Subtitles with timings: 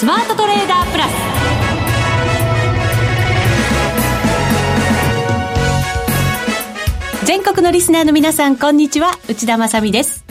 [0.00, 1.12] スマートトレーダープラス
[7.26, 10.24] 全国のリスナーの皆さんこんにちは内田まさです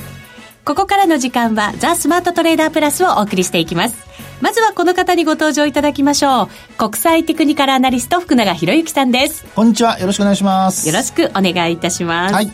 [0.66, 4.10] ここからの時間はザ・スマートトレーダープラスをお送りしていきます
[4.42, 6.48] まずはこの方にご登場いただきましょう。
[6.78, 9.44] 国際テクニカルアナリスト福永博之さんです。
[9.54, 10.00] こんにちは。
[10.00, 10.88] よろしくお願いします。
[10.88, 12.34] よろしくお願いいたします。
[12.34, 12.50] はい。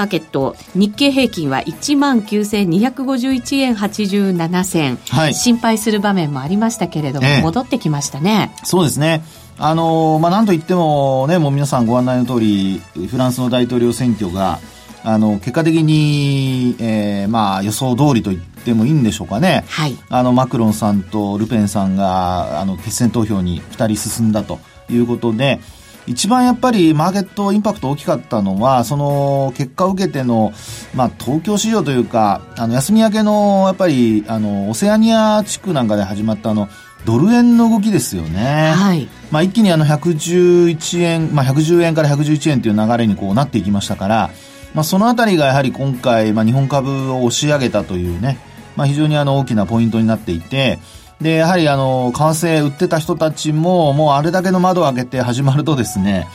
[0.00, 8.54] マーケット、日経平均は19,251円87銭、はい、心配する場面もありましたけれども、ええ、戻ってきましたね。
[8.64, 9.22] そうですね。
[9.58, 14.58] あのまあ、なんといってもね、もう皆さんご案内の通り、フランスの大統領選挙が、
[15.04, 19.64] あの、結果的に、えー、まあ、予想通りと言ってもいいんでしょうかね。
[19.68, 19.98] はい。
[20.08, 24.60] あの、マクロンさんとルペンさんが、あの、決選投票に2人進んだと
[24.90, 25.60] いうことで、
[26.10, 30.52] 一番やっぱりマーケットインパクト大きかったのは、その結果を受けての、
[30.92, 36.68] まあ、東京市場というか、あの、休み明けの、やっぱり、あの、オセアニア地区なんかで始まったあの、
[37.04, 38.72] ドル円の動きですよね。
[38.74, 39.08] はい。
[39.30, 44.30] まあ、一気にあの、111円、まあ、110円から111円という流れにこうなっていきましたから、
[44.74, 48.38] まあ、そのあたりがやはり今回、まあ、日本株を押し上げたというね、
[48.74, 50.80] まあ、非常にあの大きなポイントになっていて、
[51.20, 56.28] で、やはりあの、為替売ってた人たちも、もうあれだけの窓を開けて始まるとですね、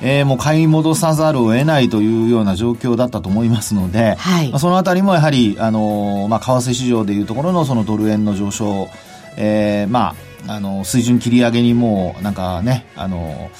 [0.00, 8.88] えー、もう買い戻さざるを得ないというような状況だったと思いますので、はい、まあ、そのあたりもやはり、あの、まあ、為替市場でいうところのそのドル円の上昇、
[9.36, 10.14] えー、ま
[10.48, 13.50] あ、あの、水準切り上げにもう、なんかね、あの、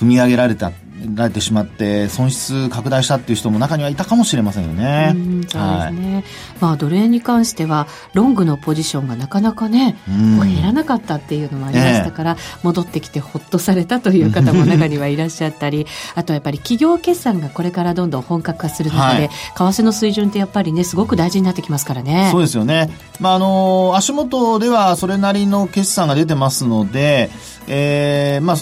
[0.00, 0.72] 踏み上げられた
[1.14, 5.12] られてしまって損失拡大したっていう人も中にはいたかもしれませんよね。
[5.14, 6.14] うそうですね。
[6.14, 6.24] はい、
[6.60, 19.32] まあドル円に関してはロングのポジションがなかなかね、う減らなかったっていうのもありましたから、え戻ってきてほっとされたという方も中にはいらっしゃったり、あとやっぱり企業決算がこれからどんどん本格化する中で、は
[19.72, 22.28] い、為替の水準ってやっぱりねすごく大事になってきますからね。
[22.30, 22.90] そうですよね。
[23.20, 27.30] まああの足元ではそれなりの決算が出てますので、
[27.66, 28.56] えー、まあ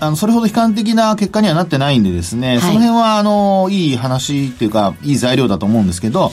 [0.00, 6.32] あの、それほど悲観的な結果にはなってないんでですね、はい、その辺は、あの、いい話っていうか、いい材料だと思うんですけど、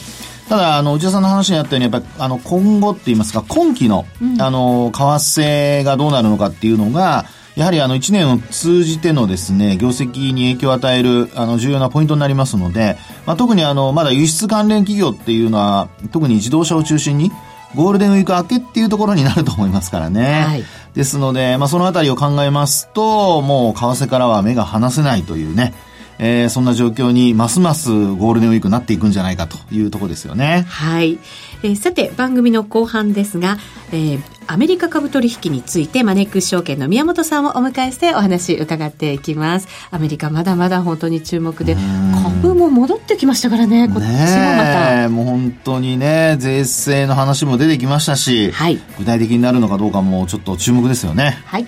[0.50, 7.26] ただ、あの、内田さんの話にあったように、やっぱり、あの、今後って言いますか、今期の、うん、あの、為替がどうなるのかっていうのが、
[7.58, 17.32] やはりあの1年を通じてのですね、業績に影響を与えるあの重要なポイントになりますので、まあ、特にあの、まだ輸出関連企業っていうのは、特に自動車を中心に、
[17.76, 20.44] ゴールデンウィーク明けっていうところになると思いますからね。
[20.48, 20.64] はい、
[20.94, 25.74] ですので、まあ、そのあたりを考えますと、もう為替からは目が離せないというね、
[26.20, 30.66] えー、そんな状況にますますゴールデンウィークになっていくんじゃないかというところですよね。
[30.68, 31.20] はい。
[31.64, 33.58] えー、さて、番組の後半ですが、
[33.92, 39.68] えー、アメリカ株取引についてマネックス証券の宮本さんをお迎えしてお話伺っていきます。
[39.92, 41.76] アメリカまだまだ本当に注目で、
[42.24, 45.10] 株も戻ってきましたからね、こっちもまた。
[45.10, 51.38] もう本当にね、税制の話も出てきましたし、はい、具体的になるのかどうかもちょっと注目ですよね。
[51.46, 51.68] はい。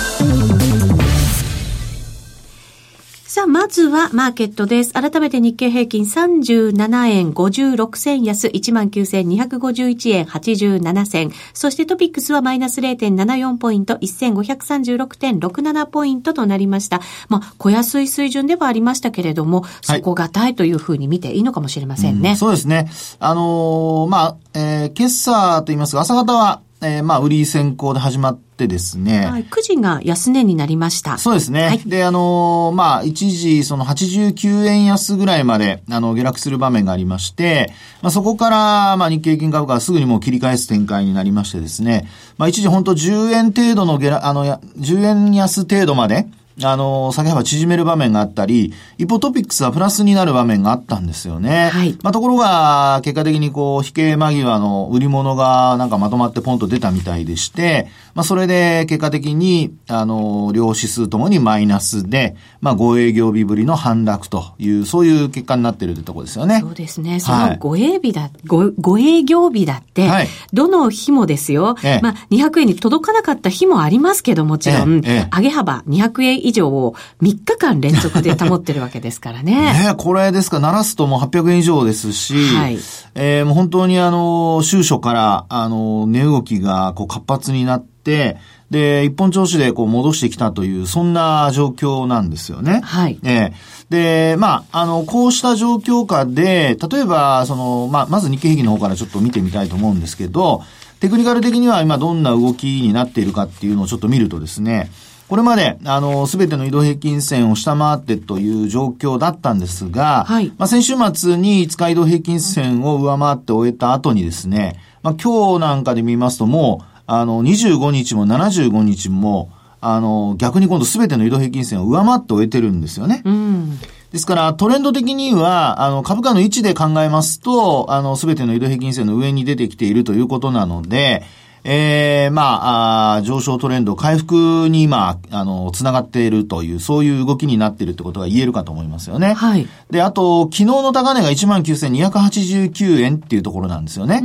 [3.33, 4.91] さあ、まずはマーケットです。
[4.91, 11.31] 改めて日経平均37円56銭安、19,251円87銭。
[11.53, 16.99] そしてトピックスはマイナス0.74ポイント、1536.67ポイントとなりました。
[17.29, 22.31] まあ、小安い水準ではありましたけれども、そこがたいというふうに見ていいのかもしれませんね。
[22.31, 22.89] うん、そうですね。
[23.19, 29.27] あのー、まあ、えー、決算と言いますが、朝方は、えー、まあ、売り先行で始まってですね。
[29.27, 29.43] はい。
[29.43, 31.19] 9時が安値になりました。
[31.19, 31.67] そうですね。
[31.67, 37.71] はい、で、あのー、まあ、一時、その89円安ぐらいまで、あの、下落する場面がありまして、
[38.01, 42.09] まあ、そこから、まあ、日経金株価はすぐにもう切り返す展開になりましてですね、
[42.39, 46.27] まあ、一時本当10円程度の下落、あの、10円安程度まで、
[46.63, 51.69] あの、下げ幅縮める場面があったり、一方トピックスはプラスになる場面があったんですよね。
[51.69, 51.97] はい。
[52.03, 66.59] まあ、ところが、結果的にこう、引け間際の売り物がなんかまとまってポンと出たみたいでして、まあ、それで結果的に、あの、両指数ともにマイナスで、まあ、5営業日ぶりの反落という、そういう結果になっているってとこですよね。
[66.61, 67.19] そうですね。
[67.19, 71.75] その5営日だ、はい、5, 5営業日だって、はい、どの日もですよ。
[71.83, 79.53] ええ、まあ、200円に届かなかった日もありますけど、もちろん、ええ、上げ幅200円以上を3日間連続で保ってるわけですからね。
[79.73, 82.77] ねこれですか、鳴らすともう800円以上ですし、はい、
[83.15, 88.37] えー、もう本当にあの、収書から、あの、値動きがこう活発になって、
[88.69, 92.81] で、一本調子でこう戻してきたという、そんな状況なんですよね。
[92.83, 93.19] はい。
[93.23, 100.63] ええで、まあ、あの、こうした状況下で、例えば、その、まあ、まず日経平均の方からちょっと見てみたいと思うんですけど、
[101.01, 104.89] テクニカル的には今どんな動きになっているかっていうのをちょっと見るとですね、
[105.31, 123.21] これまで、あの、すべての移動平均線を下回ってという状況だったんですが、はいまあ、先週末に5日移動平均線を上回って終えた後にですね、まあ、今日なんかで見ますともう、あの、25日も75日も、あの、逆に今度すべての移動平均線を上回って終えてるんですよね。
[123.23, 123.79] うん。
[124.11, 131.23] ですから、トレンド的には、あの、株価の位置で考えますと、あの、すべての移動平均線の上に出てきているということなので、
[131.63, 139.33] ええまああー、上昇トレンド、回復に今、あの、つながっているという、そういう動きになっているってことが言えるかと思いますよね。
[139.33, 139.67] はい。
[139.91, 144.23] で、あと、昨日の高値が19,289円っていうところなんですよね。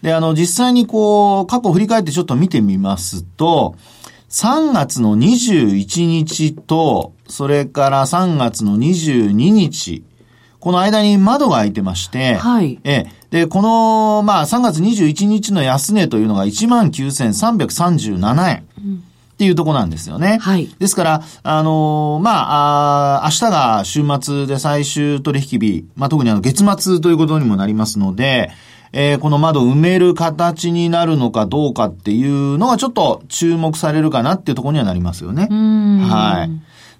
[0.00, 3.74] で、あの、実際にこう、過去振り返ってちょっと見てみますと、
[4.30, 10.04] 3月の21日と、それから3月の22日、
[10.60, 13.06] この間に窓が開いてまして、はいええ。
[13.30, 18.56] で、この、まあ、3月21日の安値というのが19,337円。
[18.58, 18.62] っ
[19.40, 20.36] ていうとこなんですよね。
[20.38, 28.50] はいですから、あのーまあ、あー明日が週末で最終取引日、まあ、特にあの月末ということにもなりますので、
[28.92, 35.48] えーこの窓を埋める形になるのかどうかっていうのがちょっと注目されるかなっていうところにはなりますよね。
[35.50, 36.00] うん。
[36.00, 36.50] はい。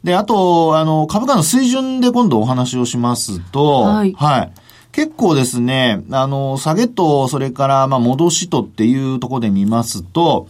[0.04, 4.52] で、あと、あの、株価の水準で今度お話をしますと、はい
[4.92, 10.48] 結構ですね、あの、下げと、それから、まあ、戻しとっていうところで見ますと、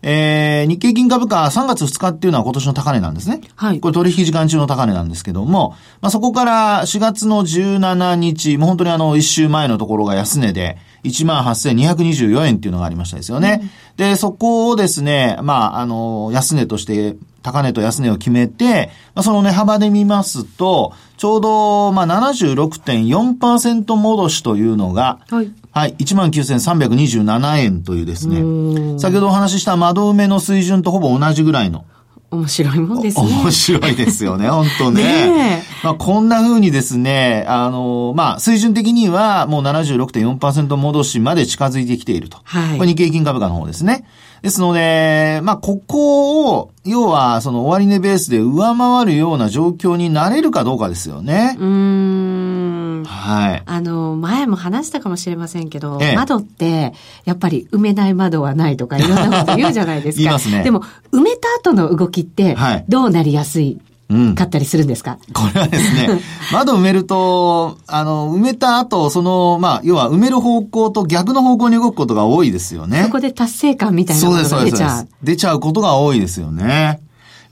[0.00, 3.40] えー、日経金株価3月2日っていうのは今年の高値なんですね。
[3.54, 13.70] はいこれ取引時間中の高値なんですけども、まあ、そこから4月の17日、もう本当にあの、一週前のところが安値で、18,224円っていうのがありましたですよね。
[13.96, 25.52] で、そこをですね、まあ、あの、安値として、高値と安値を決めて、まあ、その値幅で見ますと、ちょうど、まあ、76.4%戻しというのが、はい。
[25.72, 31.86] はい、19,327円というですね、うん先ほどお話しした窓埋めの水準とほぼ同じぐらいの
[32.32, 33.26] 面白いもんですね。
[33.42, 35.02] 面白いですよね、本当ね。
[35.02, 42.38] ねまあ、こんな風にですね、あの、まあ、水準的にはもう76.4%戻しまで近づいてきていると。
[42.44, 44.04] はいこれ日経金株価の方ですね。
[44.42, 51.56] ですので、まあ、ここを、要は、その終値ベースで上回るような状況になれるかどうかですよね。
[51.60, 53.04] うーん。
[53.04, 53.62] はい。
[53.64, 56.92] あの、前も話したかもしれませんけど、ええ窓って、
[57.24, 60.18] やっぱり埋めない窓はないとかいろんなこと言うじゃないですか。
[60.22, 63.80] 言いますねでも、埋めた後の動きってはい、どうなりやすい
[64.12, 64.34] うん。
[64.34, 66.08] かったりするんですか、これはですね、
[66.52, 73.04] 窓埋めると、あの、埋めた後、その、まあ、要は埋める方向と逆の方向に動くことが多いですよね。
[73.04, 74.80] そこで達成感みたいなもそうです、そうです。
[74.80, 75.08] のが出ちゃうそう。
[75.22, 77.00] 出ちゃうことが多いですよね。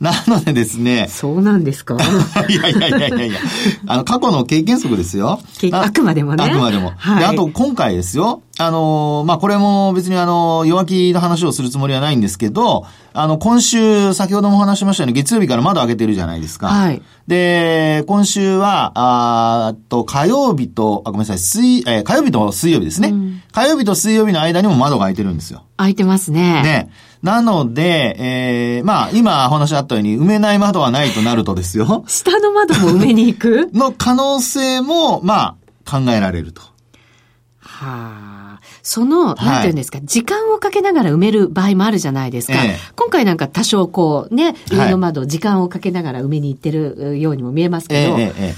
[0.00, 1.94] なのでですね、そうなんですか？
[2.48, 3.38] いやいやいやいやいや、
[3.86, 5.40] あの、過去の経験則ですよ。
[5.58, 6.92] けあくまでもねあくまでも。
[6.96, 8.40] はいで、あと、今回ですよ。
[8.60, 12.84] あの、まあ、これも別にあの、弱気の話をするつもりはないんですけど、
[13.14, 16.68] あの、今週、先ほどもお話ししましたように、月曜日から窓開けてるじゃないですか。
[16.68, 17.02] はい。
[17.26, 23.08] で、今週は、あーっと、火曜日と、あ、ごめんなさい、水、えー火曜日と水曜日ですね。
[23.08, 25.64] うん火曜日と水曜日の間にも窓が開いてるんですよ。
[25.76, 26.62] 開いてますね。
[26.62, 26.90] ね。
[27.22, 32.04] なので、えー、まあ、今お話あったように、埋めない窓はないとなるとですよ。
[32.06, 33.70] 下の窓も埋めに行く？
[33.74, 36.62] の可能性も、まあ、考えられると。
[37.58, 37.86] は
[38.36, 38.39] あ。
[38.82, 39.44] その、い。
[39.44, 42.64] なんていうんですか、時間をかけながら埋める場合もあるじゃないですか。
[42.64, 42.76] ええ。
[42.96, 48.54] 今回なんか多少こうね、上の窓、時間をかけながら埋めに行ってるようにも見えますけど、え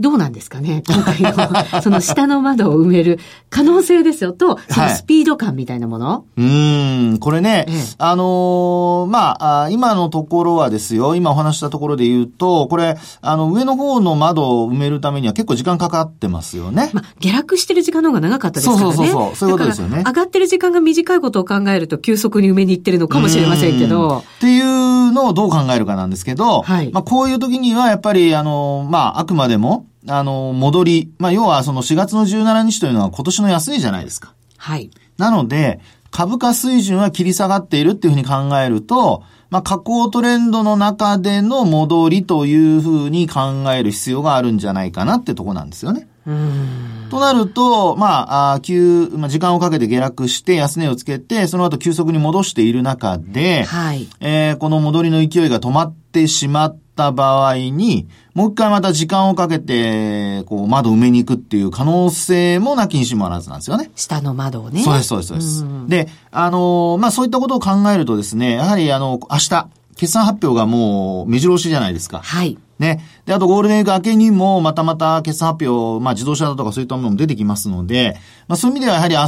[0.00, 3.18] どうなんですかね今回の、その下の窓を埋める
[3.50, 4.32] 可能性ですよ。
[4.32, 7.74] と、そのスピード感みたいなもの、うーん、これね、ええ。
[7.98, 16.90] あのーまああ、今のところはですよ、今お話したところで言うと、これ、あの、上の方の窓を埋めるためには結構時間かかってますよね。
[16.94, 18.82] まあ、下落してる時間の方が長かったですからね。
[18.84, 20.02] そうそうそうそうそういうことですよね。
[20.06, 23.90] 上がってる時間が短いことを考えると、急速に埋めに行ってるのかもしれませんけうん。
[23.90, 26.90] どっ、ていうのをどう考えるかなんですけど、はい。
[26.90, 34.34] まあ、こういう時にはやっぱり、あの、まあ、あくまでも、あの、戻り、まあ、要はその4月の17日というのは今年の安値じゃないですか。
[34.56, 34.90] はい。
[35.18, 35.80] なので、
[36.10, 46.08] 株価水準は切り下がっているっていうふうに考えると、まあ、下降トレンドの中での戻りというふうに考える必要があるんじゃないかなってとこなんですよね。
[46.26, 47.06] うん。
[47.10, 54.08] となると、まあ、あ急、まあ、時間をかけて下落して安値をつけて、その後急速に戻している中で、はい。
[54.20, 63.90] えーこの戻りの勢いが止まってしまっった場合に、もう一回また時間をかけて、こう、窓を埋めに行くっていう可能性もなきにしもあらずなんですよね。
[63.96, 64.82] 下の窓をね。
[64.82, 65.64] そうです、そうです、そうです。
[65.88, 72.20] で、あのまあ、そういったことを考えるとですね、やはりあの、明日、決算発表がもう目白押しじゃないですか。
[72.22, 72.58] はい。
[72.80, 73.00] ね。
[73.26, 78.16] で、あとゴールデンウィーク明けにも、またまた決算発表、まあ自動車だとかそういったものも出てきますので、
[78.48, 79.26] まあそういう意味ではやはり明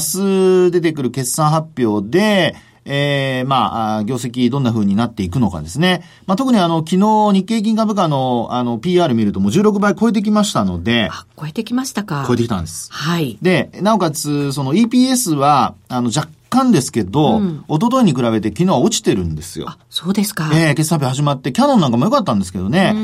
[0.67, 6.03] 日出てくる決算発表で、ええー、まあ、業績どんな風になっていくのかですね。
[6.27, 11.09] まあ、特にあの、昨日日経金株価のあの、PR 見るともう16倍超えてきましたので。
[11.11, 12.25] あ、超えてきましたか。
[12.27, 12.93] 超えてきたんです。
[12.93, 13.39] はい。
[13.41, 19.67] で、なおかつ、その EPS は、あの、若干ですけど、うん、一昨日に比べて昨日は落ちてるんですよ。
[19.71, 20.51] あ、そうですか。
[20.53, 22.95] ええー、決算日始まって、キャノンなんかも良かったんですけどね。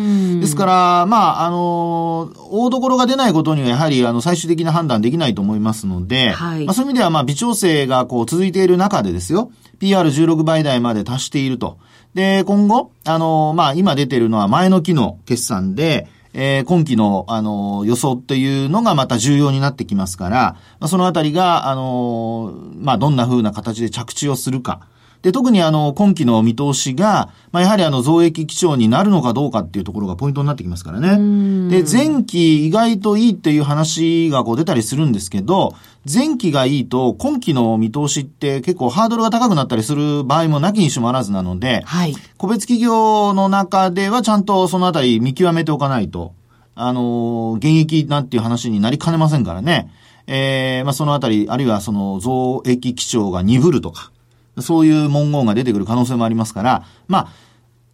[0.41, 9.51] ですから、まあ、あのー、大所が出ないことにはやはり、あの、最終的な判断できないと思いますので、はい、まあ、そういう意味では、まあ、微調整がこう続いている中でですよ、
[9.81, 11.79] PR16 倍台まで達していると。
[12.15, 24.81] で、今後、あのー、まあ、今出ているのは前の期の決算で、えー、今期の、あの、予想っていうのがまた重要になってきますから、まあ、そのあたりが、あの、まあ、どんな風な形で着地をするか。
[25.23, 31.71] で、特にあの、今期の見通しが、まあ、やはりあの、増益基調になるのかどうかっていうところがポイントになってきますからね。
[31.71, 35.75] で、前期意外といいっていう話がこう出たりするんですけど、
[36.13, 42.15] 前期がいいと、今期の見通しって結構ハードルが高くなったりする場合もなきにしもあらずなので、はい。
[42.37, 46.35] 個別企業の中ではちゃんとそのあたり見極めておかないと、
[46.77, 49.91] あの、現役なんていう話になりかねませんからね。
[50.29, 54.13] えー、まあ、そのあたり、あるいはその増益基調が鈍るとか、
[54.63, 57.29] そういう文言が出てくる可能性もありますから、まあ、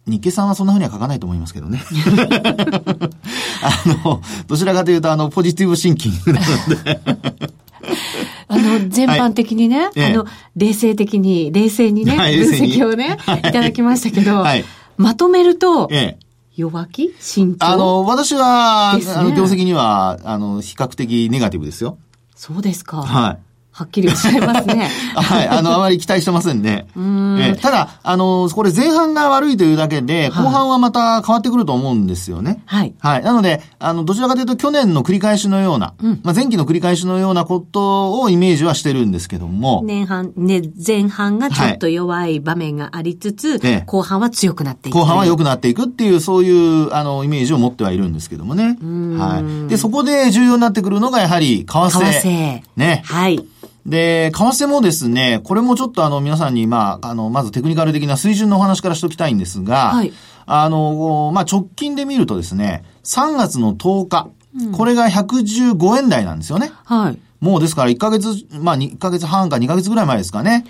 [0.07, 1.81] 日経さんはそんな風には書かないと思いますけどね。
[3.63, 6.99] あの、どちらかというと、あの、ポジティブシンキングなので。
[8.47, 14.43] あの、全般的にね、はい、あの、冷静的に、冷静にね、はい、分析をね、はい、いただきましたけど、
[14.97, 16.25] まとめると、ええ。
[16.55, 17.13] 弱気？
[17.19, 17.57] 慎重？
[17.59, 21.97] あの、私は、ね、あの、業績には、あの、比較的ネガティブですよ。
[22.35, 23.01] そうですか。
[23.01, 23.39] はい。
[23.77, 24.89] はっきりおっしゃいますね。
[25.15, 25.49] はい。
[25.49, 26.87] あの、あまり期待してませんね。
[26.95, 32.63] うんえただ、あの、これ前半が悪いというだけで、後半はまた変わってくると思うんですよね。
[32.67, 32.93] はい。
[32.99, 33.23] はい。
[33.23, 39.81] なので、あの、どちらかというと去年の繰り返しのような、うん、まあ、前期の繰り返しのようなことをイメージはしてるんですけども。
[39.83, 44.95] 年半、ね、前半がちょっと弱い場面がありつつ、はい、後半は強くなっていく。
[44.95, 48.77] 後半は良くなっていくっていう、そういう、あの、イメージを持ってはいるんですけどもね。
[49.17, 49.69] はい。
[49.69, 51.89] で、そこで重要になってくるのが、やはり、為替。
[51.89, 52.61] 為替。
[52.77, 53.01] ね。
[53.03, 53.45] はい。
[53.85, 60.11] で、為替もですね、これもちょっとあの皆さんに、まあ、あの、まずテクニカル的な水準のお話からしておきたいんですが、はい、
[60.47, 66.71] あの、まあ、直近で見るとですね、3月の10日、うん、これが115円台なんですよね。
[66.85, 67.19] はい。
[67.41, 70.65] もうですから1ヶ月、まあ2ヶ月半か2ヶ月ぐらい前ですかね。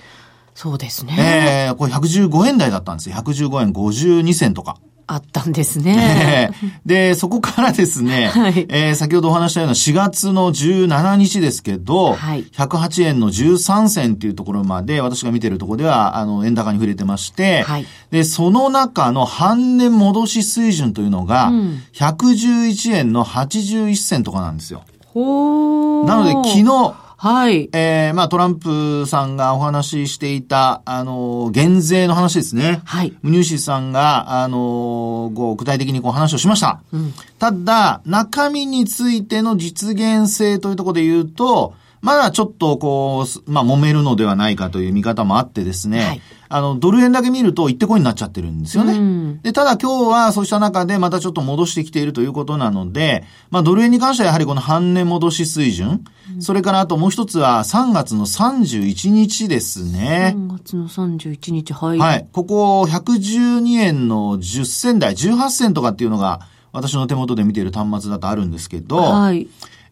[0.56, 1.16] そうですね。
[1.18, 3.16] ええー、これ115円台だったんですよ。
[3.16, 4.78] 115円52銭とか。
[5.08, 6.52] あったんですね。
[6.86, 21.52] で、そこからですね、 はい、えー、先ほどお話したような4月の17日ですけど、はい、108円の13銭っていうところまで、私が見てるところでは、あの、円高に触れてまして、はい、で、その中の半年戻し水準というのが、
[21.94, 24.84] 111円の81銭とかなんですよ。
[25.14, 26.94] ほなので、昨日、
[27.26, 27.72] はい。
[27.74, 32.84] えー、まあトランプさんがお話ししていた、あの、減税の話ですね。
[32.86, 33.18] はい。
[33.24, 36.84] ムニューシーさんが、あの、こう具体的にこう話をしました。
[36.94, 48.94] うん、ただ、中身についての実現性というところで言うと、まだちょっとこう、まあ揉めるのではないかという見方もあってですね、はい、あの、ドル円だけ見ると一手こいになっちゃってるんですよね。
[48.94, 56.04] うん、で、ただ今日はそうした中でまたちょっと戻してきているということなので、まあドル円に関してはやはりこの半値戻し水準、
[56.36, 60.34] うん、それからあともう一つは3月の31日ですね。
[60.36, 61.98] 3月の31日、はい。
[61.98, 62.28] はい。
[62.32, 69.48] ここ112円の10銭台、18銭とかっていうのが私の手元で見ている端末だとあるんですけど、はい。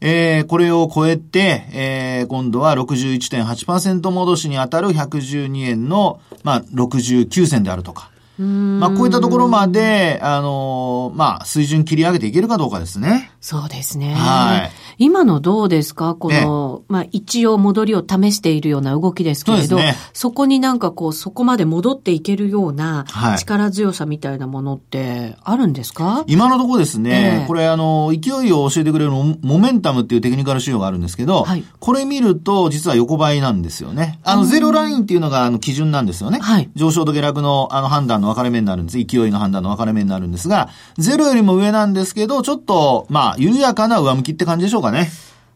[0.05, 8.11] えー、これを超えて、えー、今度は61.8%戻しに当たる112円の、まあ、69銭であるとか。
[8.37, 13.31] まあ、こういったところまで、あのー、まあ、水準切り上げていけるかどうかですね。
[13.39, 14.13] そうですね。
[14.15, 14.92] はい。
[14.97, 16.15] 今のどうですか？
[16.15, 23.05] この、まあ一応戻りを試しているような動きですけれど、そ,、ね、そこになんかこう、そこまで戻っていけるような
[23.37, 34.19] 力強さみたいなものってあるんですか、はい、今のところですね、えー、これあの、勢いを教えてくれるモメンタムっていうテクニカル仕様があるんですけど、はい、これ見ると実は横ばいなんですよね。
[34.23, 36.39] あの、ゼロラインっていうのがあの基準なんですよね。
[36.39, 39.03] はい、上昇と下落のあの判断の分かれ目になるんです。
[39.03, 45.09] 勢いの判断の分かれ目になるんですが、ゼロよりも上なんですけど、ちょっと、まあ、緩やかな上向きって感じでしょうかね。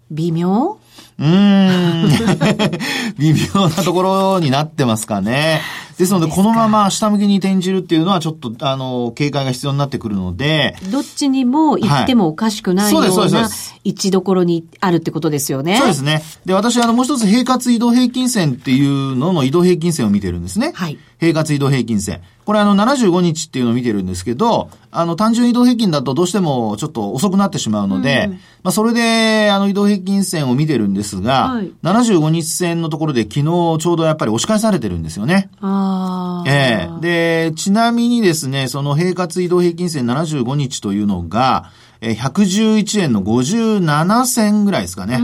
[0.09, 0.79] 微妙？
[1.19, 2.09] うーん。
[3.19, 5.61] 微妙なところになってますかね。
[5.97, 10.77] ですので、このまま下向きに転じるっていうのは、ちょっと、あの、警戒が必要になってくるので。
[10.91, 13.49] どっちにも行ってもおかしくないような
[13.83, 15.77] 位置どころにあるってことですよね。
[15.77, 16.21] そうですね。
[16.45, 20.71] で、私、あの、もう一つ、平滑移動平均線っていうのの移動平均線を見てるんですね。
[20.75, 20.99] はい。
[21.19, 22.21] 平滑移動平均線。
[22.47, 28.39] これあの75日っていうのを見てるんですけど、あの単純移動平均だとどうしてもちょっと遅くなってしまうので、うん、ま
[28.69, 35.49] あそれであの移動平均線を見てるんですが、はい、75日線のところで昨日ちょうどやっぱり押し返されてるんですよね。
[35.59, 36.87] あええ。
[36.89, 41.69] ー、で、ちなみにですね、その平滑移動平均線75日というのが、
[42.01, 45.19] え111円の57銭ぐらいですかね。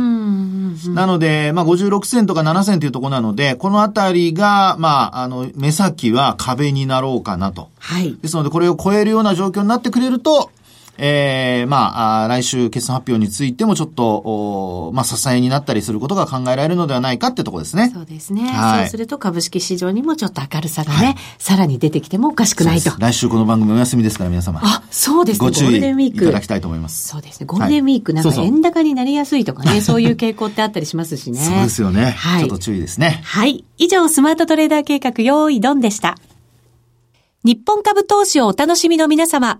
[0.89, 7.69] なので、まあ、56銭とか7銭というところなので、このあたりが、まあ、あの、目先は壁になろうかなと。
[7.79, 8.17] はい。
[8.21, 10.49] ですので、これを超えるような状況になってくれると、
[10.97, 17.91] えー、まあ、来週決算発表についてもちょっと、まあ、支えになったりすることが考えられるのではないかってとこですね。
[17.93, 18.43] そうですね。
[18.43, 22.91] はい、そうすると株式市場にもちょっと明るさがね、はい、さらに出てきてもおかしくないと。
[22.99, 24.59] 来週この番組お休みですから皆様。
[24.63, 25.45] あ、そうですね。
[25.47, 27.07] ご注意いただきたいと思います。
[27.07, 27.47] そうですね。
[27.47, 31.39] ゴールデンウィークなんか円高になりやすいとかね、そうそうそういう傾向ってあったりしますしね。
[31.39, 32.11] そうですよね。
[32.11, 32.41] はい。
[32.41, 33.21] ちょっと注意ですね。
[33.23, 33.65] はい。
[33.77, 36.17] 以上、スマートトレーダー計画用意ドンでした。
[37.43, 39.59] 日本株投資をお楽しみの皆様。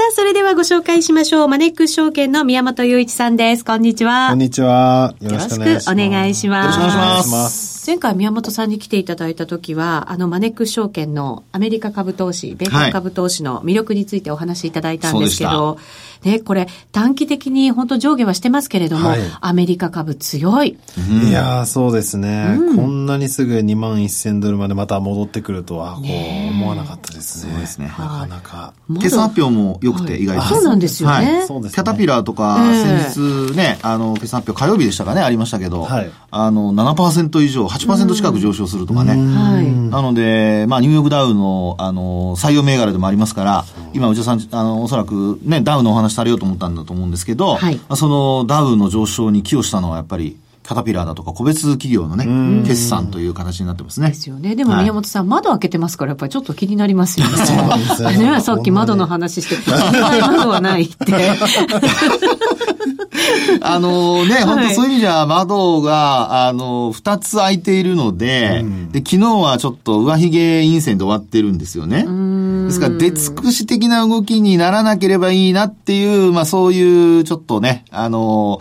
[0.00, 1.48] さあ、それではご紹介しましょう。
[1.48, 3.66] マネックス証券の宮本雄一さんです。
[3.66, 4.28] こんにちは。
[4.30, 5.14] こんにちは。
[5.20, 6.78] よろしくお願いします。
[6.78, 7.79] よろしくお願いします。
[7.86, 15.76] 前回宮本さんに来ていただいた時は、あの、マネックス証券のアメリカ株投資、米国株投資の魅力についてお話しいただいたんですけど、は
[16.24, 20.78] い、ね、これ短期的に本当上下はしてますけれども、はい、アメリカ株強い。
[20.98, 27.52] うん、いやそうですね、うん、こんなにすぐ2万1000ドルまでまた戻ってくるとは、こう、思わなかったですね。
[27.52, 27.86] そうですね。
[27.86, 28.74] なかなか。
[28.96, 31.44] 決算発表も良くて、意外と、そうなんですよね。
[31.46, 32.58] そうですキャタピラーとか、
[33.14, 39.12] 先日ね、あの、決算発表火曜日でしたかね、ありましたけど、はい、あの、7%以上、8%近く上昇するとかね。
[39.12, 39.70] はい。
[39.90, 50.36] なので、まあ、ニューヨークダウの、あの、採用銘柄でもありますから、今、内田さん、あの、おそらくね、ダウのお話されようと思ったんだと思うんですけど、はい、そのダウの上昇に寄与したのはやっぱり、
[50.70, 54.10] キャタピラーだとか個別企業のね、決算という形になってますね。
[54.10, 54.54] ですよね。
[54.54, 57.38] でも宮本さん、はい、窓開けてますから、やっぱりちょっと気になりますよね。
[57.44, 57.56] そう
[58.08, 58.40] ですね。
[58.40, 60.94] さっき窓の話して、窓はないって。
[63.62, 72.06] あのね、本当そういう意味じゃ窓が、あの、二つ開いているので、うん、で、昨日はちょっと上髭陰線で終わってるんですよね。
[72.66, 78.60] ですから、出尽くし的な動きにならなければいいなっていう、まあそういう、ちょっとね、あの、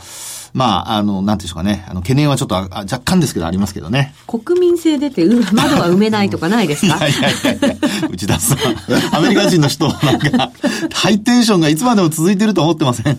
[0.53, 1.85] まあ、あの、なんていうんでしょうかね。
[1.89, 4.13] あの、懸念はちょっとああ若干ですけどありますけどね。
[4.27, 6.97] 国民性出て、う窓は埋めないとかないですか？
[7.07, 7.75] いやいやいやいや、
[8.12, 8.57] 内田さん。
[9.15, 10.51] アメリカ人の人はなんか、
[10.93, 13.17] ハイテンションがいつまでも続いてると思ってません。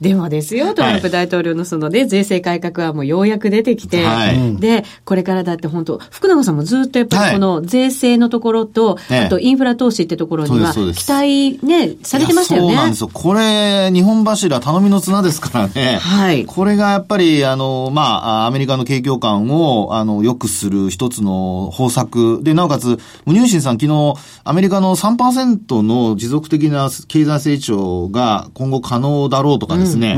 [0.00, 12.68] でもですよ、トランプ大統領のそのね、税制改革案もようやく出てきて、はいで、これからだって本当、福永さんもずっとやっぱりこの税制のところと、ええあとインフラ投資ってところには、期待ね、されてましたよね。
[12.68, 13.10] そうなんですよ。
[13.12, 15.98] これ、日本柱頼みの綱ですからね。
[16.00, 18.02] はいこれがやっぱり、あの、ま
[18.42, 22.40] あ、アメリカの景況感を、あの、良くする一つの方策。
[22.42, 30.16] で、なおかつ、無入信さん昨日、アメリカの3%の持続的な経済成長が今後可能だろうとかですね。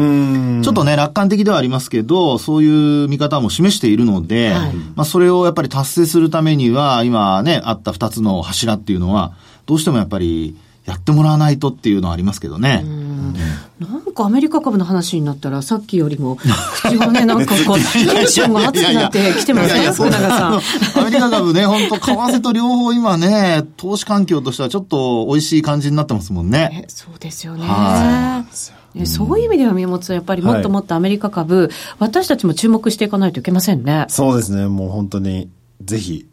[0.62, 9.34] ちょっとね、楽観的ではありますけど、そういう見方も示しているので、はいまあ、それをやっぱり達成するためには、今ね、あった二つの柱っていうのは、
[9.66, 12.84] どうしてもやっぱり、やってもらわないとっていうのはありますけどね。
[13.78, 21.00] なんかアメリカ株の話になったら、さっきよりも、口がね、 なんかこう、テンションが熱くなってきてますね、福永さん。
[21.00, 26.84] アメリカ株ね、本当為替と両方今ね、投資環境としてはちょっと美味しい感じになってますもんね。
[26.84, 27.64] えそうですよね。
[27.66, 28.44] は
[28.94, 34.04] ねそういう意味では宮本さん、やっぱりもっともっとアメリカ株、私たちも注目していかないといけませんね。
[34.08, 34.66] そうですね。
[34.66, 35.48] もう本当に、
[35.82, 36.26] ぜひ、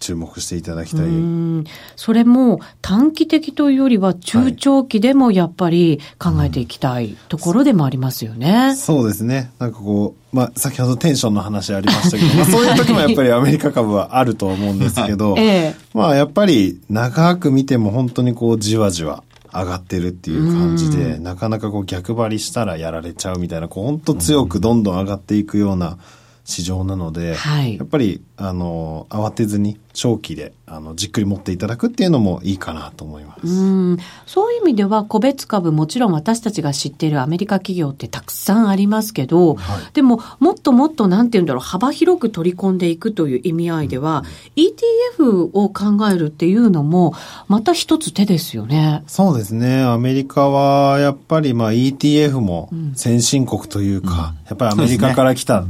[0.00, 1.06] 注目していただきたい。
[1.06, 1.64] うん
[1.96, 8.74] それも短期的というよりは中長期でもやっぱり考えていきたいところでもありますよね。
[8.76, 9.50] そうですね。
[9.58, 25.98] なんかこう、まあ、先ほどテンションの話ありましたけど、 まあ、そういう時もやっぱりアメリカ株はあると思うんですけど、 ええまあ、やっぱり長く見ても本当にこう、じわじわ上がってるっていう感じで、なかなかこう、逆張りしたらやられちゃうみたいな、こう、本当強くどんどん上がっていくような
[26.44, 27.78] 市場なので、はい。
[27.78, 33.46] やっぱり、あの、慌てずに長期で、あの、じっくり持っていただくっていうのもいいかなと思います。
[33.46, 33.98] うん。
[34.26, 39.56] そういう意味では個別株もちろん私たちが知っているアメリカ企業ってたくさんありますけど、
[39.94, 44.24] でももっともっとなんて言うんだろう幅広く取り込んでいくという意味合いでは、
[44.56, 47.14] ETF を考えるっていうのも
[47.48, 49.02] また一つ手ですよね。
[49.06, 49.82] そうですね。
[49.82, 55.64] アメリカは、やっぱりまあ ETF も先進国というか、やっぱりアメリカから来た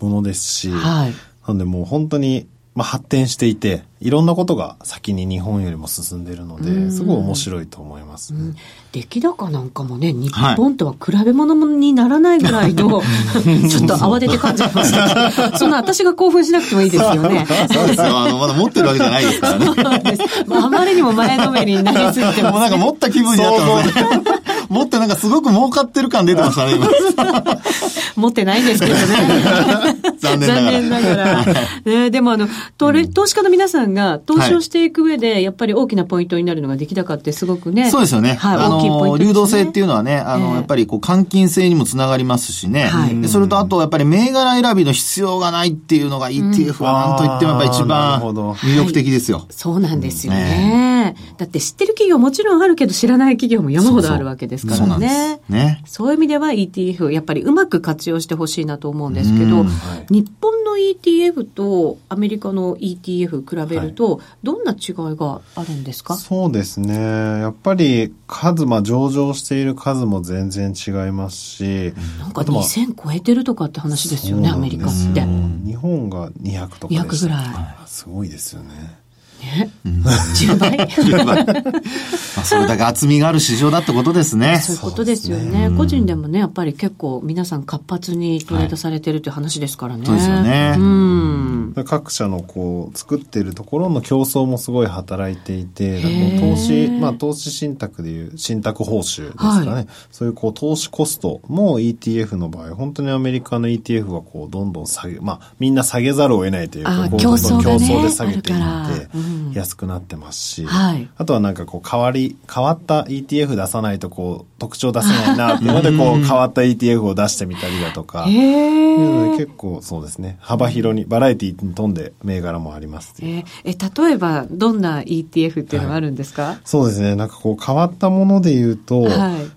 [0.00, 1.14] ものですし、はい
[1.48, 8.54] なのでもう本当に、まあ、発展していて、いろんなことが先に日本よりも進んでいるので、すごい面白いと思いますね。
[8.92, 13.02] 出来高なんかもね、日本とは比べ物にならないぐらいの、
[13.68, 17.46] ちょっと慌てて感じましたそんな私が興奮しなくてもいいですよね。
[17.72, 18.18] そうですよ。
[18.18, 20.18] あの、まだ持ってるわけじゃないですからね。
[20.46, 24.22] まああまりにも前のめりになりすぎてもうなんか持った気分になってますね。
[24.68, 26.88] 持ってなんかすごく儲かってる感出てましたね、今。
[28.16, 29.96] 持ってないんですけどね。
[30.18, 31.44] 残念ながら。
[31.84, 37.90] ね、でもあの、投資家の皆さんが投資をしていく上で、やっぱり大きなポイントになるのが出来高ってすごくね。
[37.90, 38.34] そうですよね。
[38.34, 39.16] はい、あ大きいポイントの。
[39.18, 42.84] 流動性っていうのはね、あの、ええやっぱりこう、換金性にもつながりますしね。
[42.84, 49.46] はいでそれとあと、やっぱり銘柄選びの必要がないっていうのが ETF はなんといってもやっぱり一番魅力的ですよ。
[49.50, 51.16] そうなんですよね。
[51.36, 55.40] だって知ってる企業もちろんあるけど知らない企業も山ほどあるわけですからね。
[55.86, 59.68] そういう意味では ETF、やっぱりうまく活用してほしいなと思うんですけど、うん
[60.10, 66.14] 日本の ETF とアメリカの ETF 比べると、どんな違いがあるんですか？
[66.16, 66.94] そうですね。
[66.96, 75.20] やっぱり数、まあ上場している数も全然違いますし、なんかあとまあ2000超えてるとかって話ですよね、アメリカって。
[75.20, 77.44] うん日本が200とかでした200ぐらい
[77.86, 78.98] すごいですよね。
[79.38, 79.70] ね。
[79.84, 84.58] 10倍まあ、それだけ厚みがある市場だってことですね。
[84.58, 85.70] そういうことですよね。
[85.76, 90.06] 個人でもね、やっぱり結構皆さん活発にトレードされてるっていう話ですからね。
[90.06, 91.74] そうですよねうん。
[91.84, 96.02] 各社のこう作ってるところの競争もすごい働いていて、
[96.40, 99.70] 投資、まあ投資信託でいう信託報酬ですかね。
[99.70, 111.08] はいそういうこう投資コストも ETF の場合、本当にアメリカの ETF はこうどんどん下げ、まあみんな下げざるを得ないというか、競争で下げていあるからってうん安くなってますし、はい。
[111.16, 119.32] あとはなんかこう変わり、変わった ETF 出さないとこう特徴出せないなっていうのでこう変わった ETF を出してみたりだとか、え。
[119.32, 120.36] で結構そうですね。
[120.40, 123.44] 幅広に、バラエティに富んで銘柄もありますえー。
[123.64, 127.14] え、例えば、どんな ETF っていうのがあるんですか、そうですね。
[127.14, 129.10] なんかこう変わったもので言うと、はい。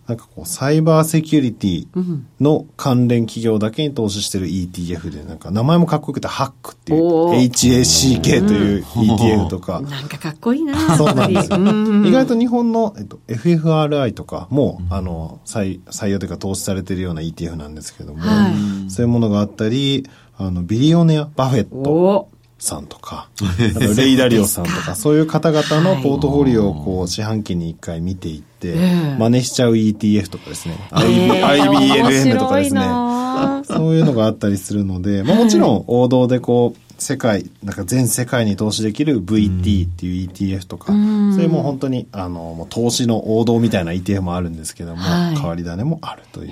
[0.07, 2.27] なんかこうサイバーセキュリティうん。
[2.39, 11.15] の関連企業だけに投資してる ETF で、なんか名前もかっこよくてハックっていう、HACK という ETF とか、なんかかっこいいな、 そう。
[11.15, 18.91] なんです意外と日本の、えっと、FFRI とかも、あの、採採用というか投資されてるような ETF なんですけども、はい。
[18.91, 22.27] そういうものがあったり、あの、ビリオネア、バフェットお。
[22.61, 23.27] さんとか、
[23.97, 28.75] レイ・ダリオさんとか、そういう方々のポートフォリオをこう四半期に一回見ていって、
[29.17, 32.81] 真似しちゃう ETF とかですね、IBLN とかですね、
[33.65, 46.51] そういうのがあったりするので、まあ、もちろん王道でこう、世界、なんか全世界に投資できる VT っていう ETF とか、うん、それも本当に、あの、もう投資の王道みたいな ETF もあるんまも、はい、変わり種もあるという。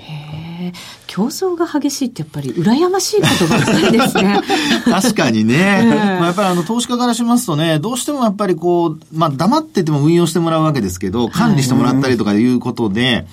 [1.06, 4.40] 競争が激しいってやっぱり羨ましいことばっかりですね。
[4.84, 5.82] 確かにね。
[5.84, 13.26] まあ、やっぱりあの投資家からしますとね、どうしてもやっぱりこう、まあ黙ってても運用してもらうわけですけど、管理してもらったりとかいうことで、はい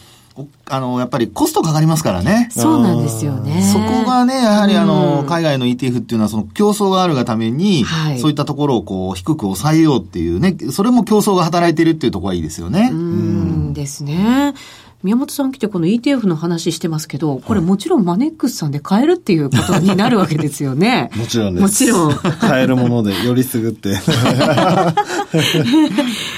[0.70, 2.50] あの、やっぱりコストかかりますからね。
[2.52, 3.62] そうなんですよね。
[3.62, 12.90] そこがね、やはりあの、海外の ETF っていうのはその競争があるがために、はい、そういったところをこう、低く抑えようっていうね、それも競争が働いてるっていうところはいいですよね。
[12.92, 14.54] うん、ですね。
[15.04, 21.12] 宮本さん来てこの ETF の話してますけど、これもちろんマネックスさんで買えるっていうことになるわけですよね。
[21.18, 21.62] もちろんです。
[21.62, 22.14] もちろん。
[22.16, 23.90] 買えるものでよりすぐって。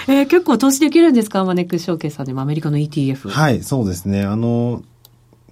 [0.07, 3.29] えー、結構投資できるんですかマネックス証券さんでもアメリカの ETF。
[3.29, 4.23] はい、そうですね。
[4.23, 4.83] あの、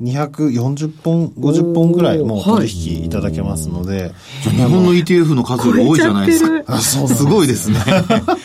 [0.01, 4.11] 240本、50本ぐらいもう取引いただけますので。
[4.43, 6.73] 日本の ETF の数より多いじゃないですか。
[6.75, 7.79] あそうすごいですね。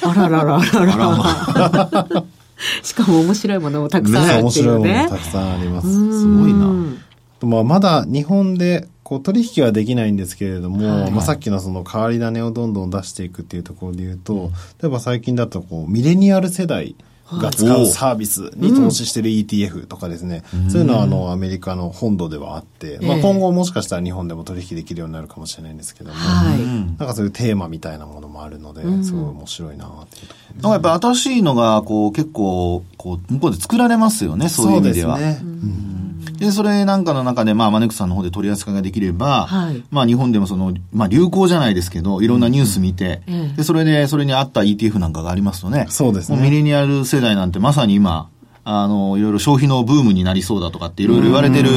[0.03, 2.25] あらららららら。
[2.83, 4.93] しかも面白いものもたくさんあるっていうね。
[4.93, 5.89] ね面白いものたくさんあります。
[5.89, 6.73] すごいな。
[7.43, 16.95] まあ、まだ日本でこう取引はできないんですけれども、はい、まあ、さっきのその変わり種をどんどん出していくっていうところで言うと、例えば最近だとこうミレニアル世代
[17.39, 35.17] が使うサービスに投資してる ETF とかですね、うん、そういうのはあのアメリカの本土ではあって、まあ、今後もしかしたら日本でも取引できるようになるかもしれないんですけども、はい、なんかそういうテーマみたいなものもあるので、すごい面白いなっていうところ、ね、やっぱ新しいのがこう結構こう向こうで作られますよねそういう意味では。
[35.17, 36.02] そうですね、うん
[36.43, 46.39] で、それなんかの中で、まあ、マネックさんの方で取り扱いができれば、はい、まあ、日本でもその、まあ、流行じゃないですけど、いろんなニュース見て、うん、で、それで、それに合った ETF なんかがありますとね、そうですね。
[46.39, 48.29] ミレニアル世代なんてまさに今、
[48.65, 51.71] あの、いろいろ消費のブームになりそうだとかっていろいろ言われてる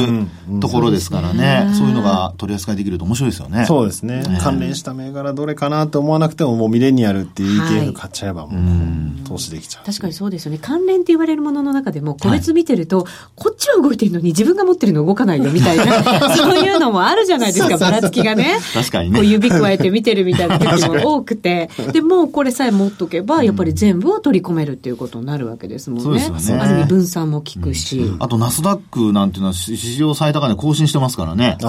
[0.60, 3.66] ところですからね、そういうのが取り扱いできると面白いですよね。
[3.66, 4.22] そうですね。
[4.40, 9.84] 関連した銘柄どれかなと思わなくても、もうミレニアルっていう ETF 買っちゃえば、もう投資できちゃう。
[9.84, 10.58] 確かにそうですよね。
[10.62, 16.04] 関連って言われるものの中でも、個別見てると、こっちは動いてるのに自分が持ってるの動かないよみたいな、
[16.36, 18.58] そういうのもあるじゃないですか、ばらつきがね。
[18.72, 19.18] 確かにね。
[19.18, 26.04] こう指加えて見てるみたいな時も 多くて、でもこれさえ持っとけば、やっぱり全部を取り込めるっていうことになるわけですもんね。
[26.04, 26.75] そうですよね。
[26.76, 31.56] ある意味分散も効くし、うん、あとナスダックなんていうのは史上最高値更新してますからね。
[31.60, 31.66] こ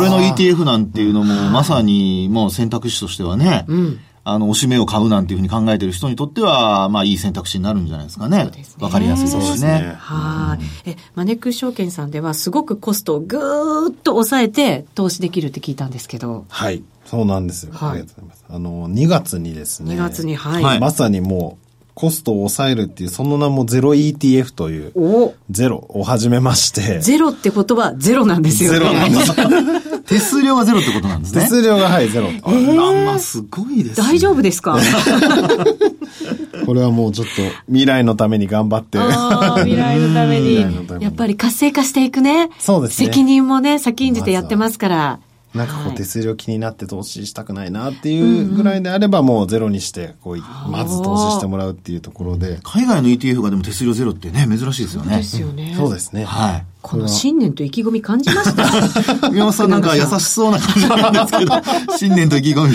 [0.00, 8.42] れの ETF なんていうのもまさにもう選択肢としてはね、うん、あの、おしめを買うなんていうふうに考えてる人にとっては、まあいい選択肢になるんじゃないですかね。
[8.42, 8.84] そうですね。
[8.84, 9.94] わかりやすいですしね。
[9.98, 10.90] はい。
[10.90, 16.44] え、マネックス証券さんではすごくコストをぐーっと抑えて投資できるって聞いたんですけど。
[16.48, 16.82] はい。
[17.06, 17.72] そうなんですよ。
[17.72, 18.44] はい、ありがとうございます。
[18.50, 19.94] あの、2月にですね。
[19.94, 20.80] 2月に、はい。
[20.80, 21.59] まさにもう、
[22.00, 26.98] コストを抑えるっていう、その名もゼロ ETF という、ゼロを始めまして。
[27.00, 28.78] ゼロってことはゼロなんですよね。
[28.78, 30.00] ゼロなんです。
[30.08, 31.42] 手数料がゼロってことなんですね。
[31.42, 32.28] 手数料がはい、ゼロ。
[32.28, 34.78] えー、まあ、すごいです、ね、大丈夫ですか？
[36.64, 37.32] これはもうちょっと
[37.66, 38.96] 未来のために頑張って。
[38.98, 40.62] 未来のために。
[41.00, 42.48] やっぱり活性化していくね。
[42.58, 43.06] そうですね。
[43.08, 45.18] 責任もね、先んじてやってますから。
[45.54, 50.38] なんかこう手数料気になって投資したくないなっていうぐらいであればもうゼロにしてこう
[50.70, 52.60] まず投資してもらうっていうところで。
[52.62, 55.10] 海外の ETF がでも手数料ゼロってね珍しいですよね。
[55.10, 56.24] そうですよね、そうですね。
[56.24, 56.64] はい。
[56.82, 58.54] この新年と意気込み感じまし
[59.20, 59.30] た。
[59.30, 61.52] 宮本さんなんか優しそうな感じなんですけど
[61.98, 62.74] 新年と意気込み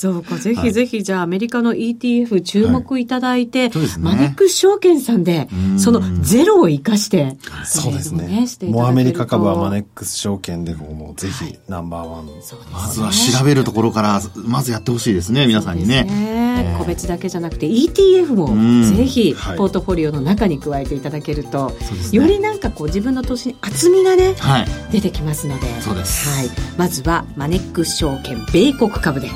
[0.00, 3.70] そうか、ぜひぜひ、じゃあアメリカの ETF 注目いただいて、はい。
[3.70, 7.36] ね、マネックス証券さんで、そのゼロを生かして、
[7.66, 8.46] そうですね。
[8.70, 12.36] もうアメリカ株はマネックス証券でももうぜひナンバーワン、はい、
[12.72, 16.04] まずは調べるところから、まずやってほしいですね、皆さんにね。
[16.04, 16.76] ね。
[16.78, 21.72] 個別だけじゃなくて ETF もぜひポートフォリオの中に加えていただけると、は
[22.10, 26.28] い、よりなんかこう自分の投資に厚みがね、はい、出てきますので、そうです。
[26.28, 26.48] はい。
[26.78, 29.28] まずはマネックス証券米国株で。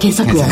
[0.00, 0.42] 検索を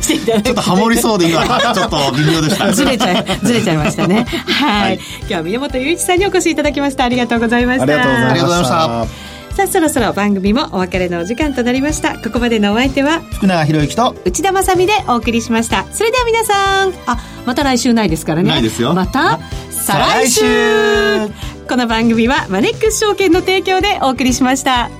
[0.00, 2.72] していただちょっとハモりそうで今ちょっと微妙でした。
[2.72, 4.26] ずれちゃいずれちゃいましたね。
[4.46, 7.04] はい、今日は宮本雄一さんにお越しいただきました。
[7.04, 7.84] ありがとうございました。
[7.84, 9.06] ありがとうございました。
[9.56, 12.18] さあそろそろ番組もお別れのお時間となりました。
[12.18, 15.86] ここまでのお相手は福永博之と内田まさでお送りしました。
[15.92, 16.92] それでは皆さん。
[17.06, 18.50] あまた来週ないですからね。
[18.50, 18.92] ないですよ。
[18.92, 19.38] また
[19.70, 20.42] 再来週。
[21.68, 24.90] この番組はマネックス証券の提供でお送りしました。